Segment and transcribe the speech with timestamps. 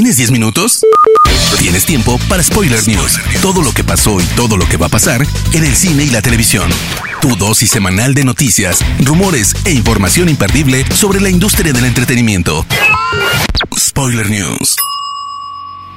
[0.00, 0.80] ¿Tienes 10 minutos?
[1.58, 3.20] Tienes tiempo para Spoiler News.
[3.42, 5.20] Todo lo que pasó y todo lo que va a pasar
[5.52, 6.70] en el cine y la televisión.
[7.20, 12.64] Tu dosis semanal de noticias, rumores e información imperdible sobre la industria del entretenimiento.
[13.78, 14.74] Spoiler News.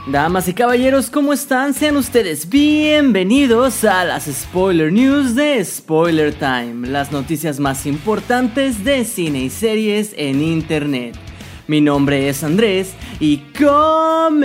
[0.05, 1.73] Damas y caballeros, ¿cómo están?
[1.73, 9.05] Sean ustedes bienvenidos a las Spoiler News de Spoiler Time, las noticias más importantes de
[9.05, 11.17] cine y series en Internet.
[11.65, 14.43] Mi nombre es Andrés y comenzamos.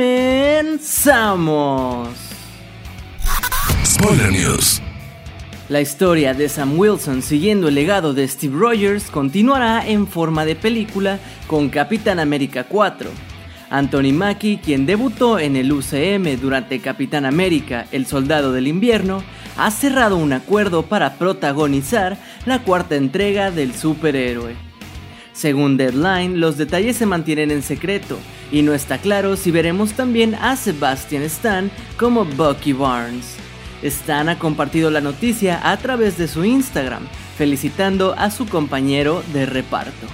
[3.84, 4.80] Spoiler News.
[5.68, 10.54] La historia de Sam Wilson siguiendo el legado de Steve Rogers continuará en forma de
[10.54, 11.18] película
[11.48, 13.10] con Capitán América 4.
[13.68, 19.24] Anthony Mackie, quien debutó en el UCM durante Capitán América, el Soldado del Invierno,
[19.56, 24.67] ha cerrado un acuerdo para protagonizar la cuarta entrega del superhéroe.
[25.38, 28.18] Según Deadline, los detalles se mantienen en secreto
[28.50, 33.36] y no está claro si veremos también a Sebastian Stan como Bucky Barnes.
[33.82, 39.46] Stan ha compartido la noticia a través de su Instagram, felicitando a su compañero de
[39.46, 40.08] reparto.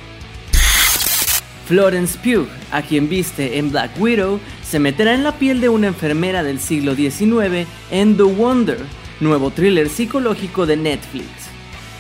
[1.69, 5.87] Florence Pugh, a quien viste en Black Widow, se meterá en la piel de una
[5.87, 8.81] enfermera del siglo XIX en The Wonder,
[9.21, 11.44] nuevo thriller psicológico de Netflix.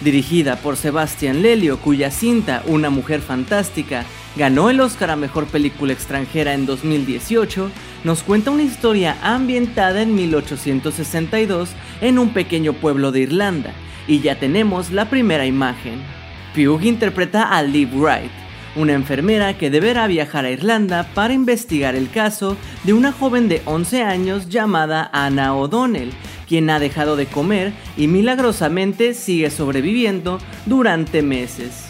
[0.00, 4.04] Dirigida por Sebastián Lelio, cuya cinta Una Mujer Fantástica
[4.36, 7.70] ganó el Oscar a Mejor Película Extranjera en 2018,
[8.02, 11.70] nos cuenta una historia ambientada en 1862
[12.00, 13.72] en un pequeño pueblo de Irlanda,
[14.08, 16.00] y ya tenemos la primera imagen.
[16.54, 18.30] Pugh interpreta a Liv Wright,
[18.76, 23.62] una enfermera que deberá viajar a Irlanda para investigar el caso de una joven de
[23.64, 26.12] 11 años llamada Anna O'Donnell,
[26.48, 31.86] quien ha dejado de comer y milagrosamente sigue sobreviviendo durante meses.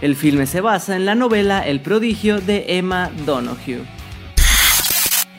[0.00, 4.00] El filme se basa en la novela El prodigio de Emma Donoghue.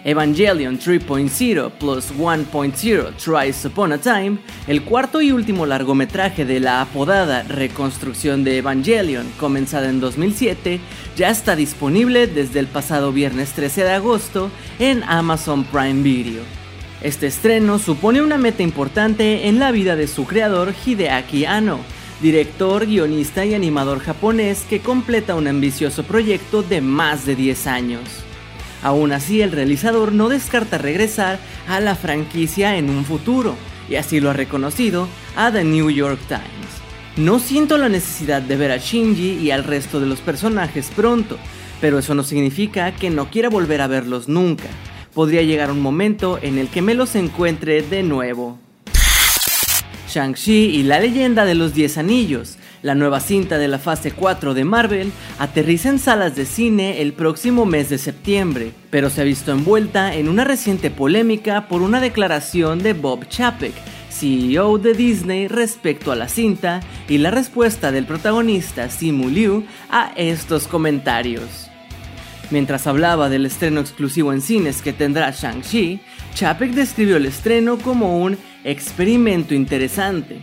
[0.03, 4.37] Evangelion 3.0 plus 1.0 Tries Upon a Time,
[4.67, 10.79] el cuarto y último largometraje de la apodada reconstrucción de Evangelion, comenzada en 2007,
[11.15, 14.49] ya está disponible desde el pasado viernes 13 de agosto
[14.79, 16.60] en Amazon Prime Video.
[17.03, 21.79] Este estreno supone una meta importante en la vida de su creador Hideaki Anno,
[22.21, 28.03] director, guionista y animador japonés que completa un ambicioso proyecto de más de 10 años.
[28.83, 33.55] Aún así, el realizador no descarta regresar a la franquicia en un futuro,
[33.89, 36.43] y así lo ha reconocido a The New York Times.
[37.17, 41.39] No siento la necesidad de ver a Shinji y al resto de los personajes pronto,
[41.81, 44.67] pero eso no significa que no quiera volver a verlos nunca
[45.13, 48.59] podría llegar un momento en el que me los encuentre de nuevo.
[50.11, 54.53] Shang-Chi y la leyenda de los 10 anillos, la nueva cinta de la fase 4
[54.53, 59.23] de Marvel, aterriza en salas de cine el próximo mes de septiembre, pero se ha
[59.23, 63.73] visto envuelta en una reciente polémica por una declaración de Bob Chapek,
[64.09, 70.11] CEO de Disney respecto a la cinta y la respuesta del protagonista Simu Liu a
[70.15, 71.70] estos comentarios.
[72.51, 76.01] Mientras hablaba del estreno exclusivo en cines que tendrá Shang-Chi,
[76.35, 80.41] Chapek describió el estreno como un experimento interesante.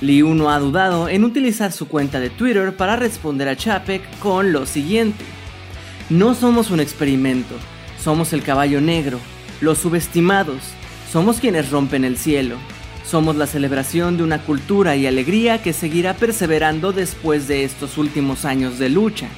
[0.00, 4.52] Liu no ha dudado en utilizar su cuenta de Twitter para responder a Chapek con
[4.52, 5.24] lo siguiente.
[6.08, 7.56] No somos un experimento,
[8.00, 9.18] somos el caballo negro,
[9.60, 10.62] los subestimados,
[11.10, 12.58] somos quienes rompen el cielo,
[13.04, 18.44] somos la celebración de una cultura y alegría que seguirá perseverando después de estos últimos
[18.44, 19.28] años de lucha,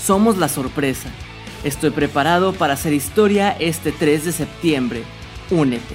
[0.00, 1.10] somos la sorpresa,
[1.64, 5.02] Estoy preparado para hacer historia este 3 de septiembre.
[5.50, 5.94] Únete.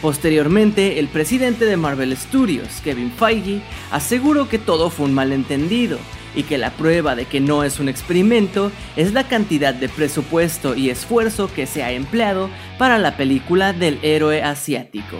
[0.00, 5.98] Posteriormente, el presidente de Marvel Studios, Kevin Feige, aseguró que todo fue un malentendido
[6.36, 10.76] y que la prueba de que no es un experimento es la cantidad de presupuesto
[10.76, 15.16] y esfuerzo que se ha empleado para la película del héroe asiático.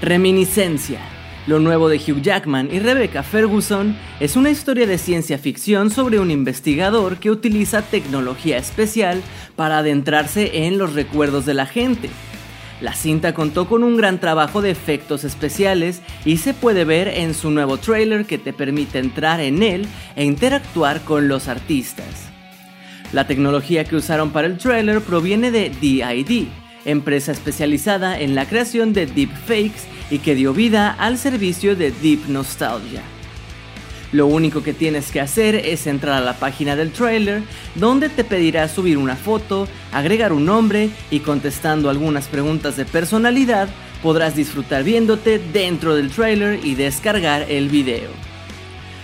[0.00, 1.00] Reminiscencia.
[1.48, 6.20] Lo nuevo de Hugh Jackman y Rebecca Ferguson es una historia de ciencia ficción sobre
[6.20, 9.20] un investigador que utiliza tecnología especial
[9.56, 12.10] para adentrarse en los recuerdos de la gente.
[12.80, 17.34] La cinta contó con un gran trabajo de efectos especiales y se puede ver en
[17.34, 22.28] su nuevo trailer que te permite entrar en él e interactuar con los artistas.
[23.12, 26.46] La tecnología que usaron para el trailer proviene de DID,
[26.84, 32.28] empresa especializada en la creación de deepfakes y que dio vida al servicio de Deep
[32.28, 33.02] Nostalgia.
[34.12, 37.42] Lo único que tienes que hacer es entrar a la página del trailer,
[37.74, 43.68] donde te pedirá subir una foto, agregar un nombre y contestando algunas preguntas de personalidad,
[44.02, 48.31] podrás disfrutar viéndote dentro del trailer y descargar el video.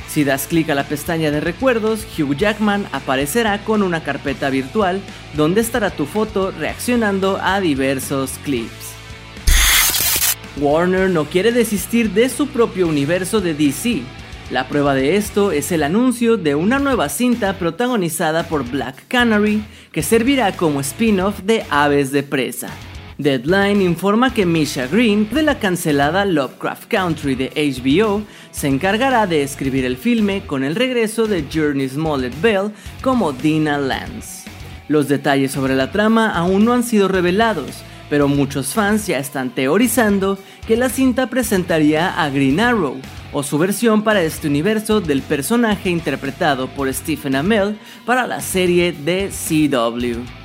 [0.09, 5.01] Si das clic a la pestaña de recuerdos, Hugh Jackman aparecerá con una carpeta virtual
[5.35, 8.95] donde estará tu foto reaccionando a diversos clips.
[10.57, 14.03] Warner no quiere desistir de su propio universo de DC.
[14.51, 19.63] La prueba de esto es el anuncio de una nueva cinta protagonizada por Black Canary
[19.93, 22.71] que servirá como spin-off de Aves de Presa.
[23.19, 28.23] Deadline informa que Misha Green, de la cancelada Lovecraft Country de HBO,
[28.53, 32.71] se encargará de escribir el filme con el regreso de Journey Smollett Bell
[33.03, 34.49] como Dina Lance.
[34.87, 39.51] Los detalles sobre la trama aún no han sido revelados, pero muchos fans ya están
[39.51, 40.39] teorizando
[40.69, 43.01] que la cinta presentaría a Green Arrow,
[43.33, 47.77] o su versión para este universo del personaje interpretado por Stephen Amell
[48.07, 50.38] para la serie de CW.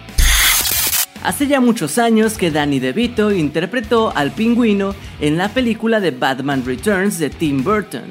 [1.24, 6.66] Hace ya muchos años que Danny DeVito interpretó al pingüino en la película de Batman
[6.66, 8.10] Returns de Tim Burton,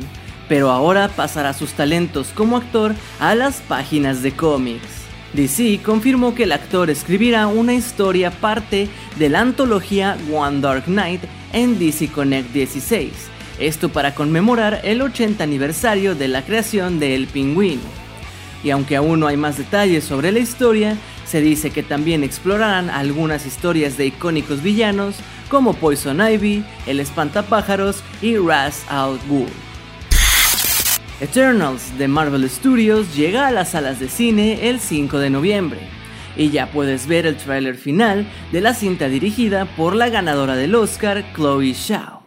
[0.49, 5.03] pero ahora pasará sus talentos como actor a las páginas de cómics.
[5.35, 8.89] DC confirmó que el actor escribirá una historia parte
[9.19, 11.21] de la antología One Dark Knight
[11.53, 13.13] en DC Connect 16,
[13.59, 17.83] esto para conmemorar el 80 aniversario de la creación de El Pingüino.
[18.65, 20.97] Y aunque aún no hay más detalles sobre la historia,
[21.33, 25.15] se dice que también explorarán algunas historias de icónicos villanos
[25.49, 29.49] como Poison Ivy, El Espantapájaros y Ras Al Ghul.
[31.23, 35.79] Eternals de Marvel Studios llega a las salas de cine el 5 de noviembre
[36.37, 40.75] y ya puedes ver el tráiler final de la cinta dirigida por la ganadora del
[40.75, 42.21] Oscar, Chloe Zhao.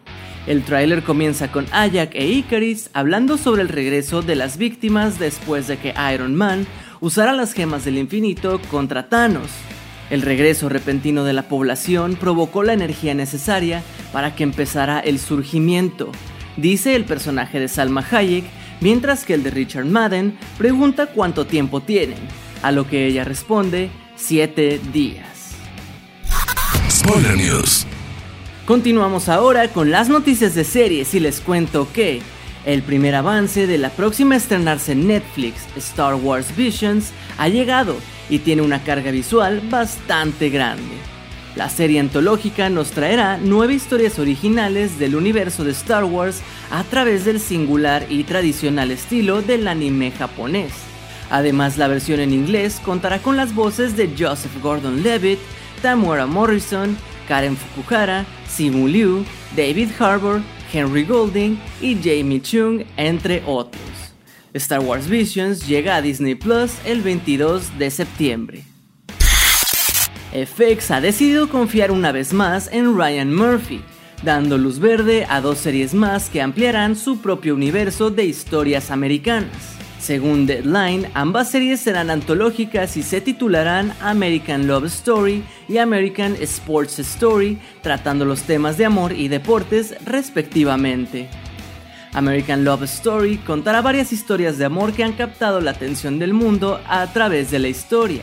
[0.48, 5.68] El tráiler comienza con Ayak e Icaris hablando sobre el regreso de las víctimas después
[5.68, 6.66] de que Iron Man
[7.06, 9.52] usará las gemas del infinito contra Thanos.
[10.10, 16.12] El regreso repentino de la población provocó la energía necesaria para que empezara el surgimiento,
[16.58, 18.46] dice el personaje de Salma Hayek,
[18.82, 22.18] mientras que el de Richard Madden pregunta cuánto tiempo tienen,
[22.64, 25.58] a lo que ella responde, siete días.
[26.90, 27.86] Spoiler News.
[28.66, 32.22] Continuamos ahora con las noticias de series y les cuento que
[32.66, 37.96] el primer avance de la próxima estrenarse en Netflix, Star Wars Visions, ha llegado
[38.30, 40.96] y tiene una carga visual bastante grande.
[41.56, 47.24] La serie antológica nos traerá nueve historias originales del universo de Star Wars a través
[47.24, 50.74] del singular y tradicional estilo del anime japonés.
[51.30, 55.40] Además, la versión en inglés contará con las voces de Joseph Gordon-Levitt,
[55.82, 56.98] Tamura Morrison,
[57.28, 59.24] Karen Fukuhara, Simu Liu,
[59.56, 60.42] David Harbour
[60.74, 63.82] Henry Golding y Jamie Chung, entre otros.
[64.54, 68.64] Star Wars Visions llega a Disney Plus el 22 de septiembre.
[70.32, 73.82] FX ha decidido confiar una vez más en Ryan Murphy,
[74.24, 79.75] dando luz verde a dos series más que ampliarán su propio universo de historias americanas.
[80.06, 87.00] Según Deadline, ambas series serán antológicas y se titularán American Love Story y American Sports
[87.00, 91.28] Story, tratando los temas de amor y deportes respectivamente.
[92.14, 96.80] American Love Story contará varias historias de amor que han captado la atención del mundo
[96.88, 98.22] a través de la historia.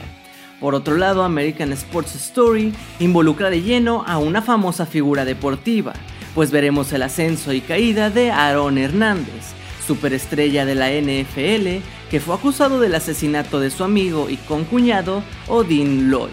[0.60, 5.94] Por otro lado, American Sports Story involucra de lleno a una famosa figura deportiva,
[6.32, 9.56] pues veremos el ascenso y caída de Aaron Hernández,
[9.86, 16.10] superestrella de la NFL, que fue acusado del asesinato de su amigo y concuñado Odin
[16.10, 16.30] Lloyd.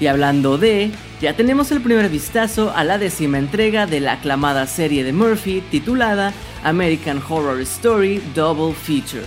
[0.00, 4.66] Y hablando de, ya tenemos el primer vistazo a la décima entrega de la aclamada
[4.66, 6.32] serie de Murphy titulada
[6.62, 9.26] American Horror Story Double Feature.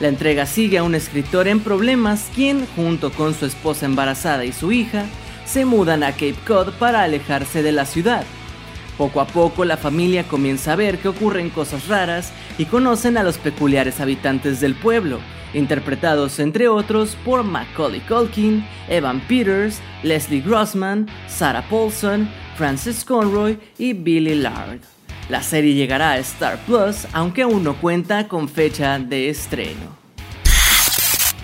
[0.00, 4.52] La entrega sigue a un escritor en problemas quien, junto con su esposa embarazada y
[4.52, 5.06] su hija,
[5.46, 8.24] se mudan a Cape Cod para alejarse de la ciudad
[8.96, 13.22] poco a poco la familia comienza a ver que ocurren cosas raras y conocen a
[13.22, 15.20] los peculiares habitantes del pueblo,
[15.54, 23.92] interpretados entre otros por Macaulay Culkin, Evan Peters, Leslie Grossman, Sarah Paulson, Francis Conroy y
[23.92, 24.80] Billy Lard.
[25.28, 30.02] La serie llegará a Star Plus, aunque aún no cuenta con fecha de estreno.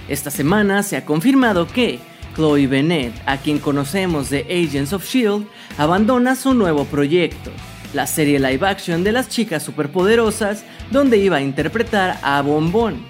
[0.09, 1.99] Esta semana se ha confirmado que
[2.39, 7.51] Chloe Bennett, a quien conocemos de Agents of Shield, abandona su nuevo proyecto,
[7.93, 13.05] la serie live action de las chicas superpoderosas, donde iba a interpretar a Bombón.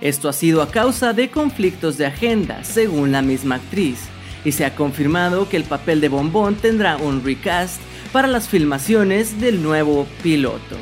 [0.00, 4.00] Esto ha sido a causa de conflictos de agenda, según la misma actriz,
[4.44, 7.80] y se ha confirmado que el papel de Bombón tendrá un recast
[8.12, 10.76] para las filmaciones del nuevo piloto.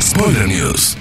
[0.00, 0.96] Spoiler News.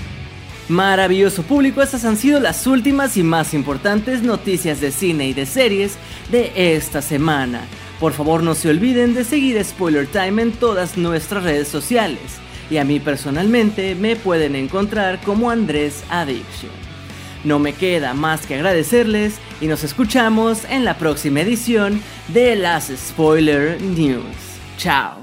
[0.70, 5.46] Maravilloso público, estas han sido las últimas y más importantes noticias de cine y de
[5.46, 5.94] series
[6.30, 7.62] de esta semana.
[8.02, 12.20] Por favor no se olviden de seguir Spoiler Time en todas nuestras redes sociales.
[12.70, 16.70] y a mí personalmente me pueden encontrar como Andrés Addiction.
[17.46, 22.92] No me queda más que agradecerles y nos escuchamos en la próxima edición de las
[22.94, 24.26] Spoiler News.
[24.78, 25.16] Chao.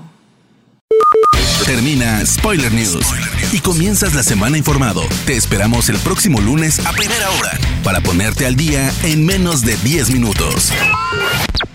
[1.67, 3.05] Termina Spoiler News
[3.55, 5.03] y comienzas la semana informado.
[5.27, 9.77] Te esperamos el próximo lunes a primera hora para ponerte al día en menos de
[9.77, 10.73] 10 minutos.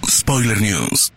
[0.05, 1.13] Spoiler News.